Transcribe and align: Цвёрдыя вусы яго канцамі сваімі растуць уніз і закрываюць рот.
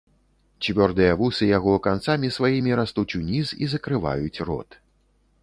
Цвёрдыя 0.67 1.11
вусы 1.19 1.49
яго 1.57 1.73
канцамі 1.89 2.33
сваімі 2.39 2.71
растуць 2.81 3.15
уніз 3.21 3.47
і 3.67 3.71
закрываюць 3.77 4.37
рот. 4.51 4.69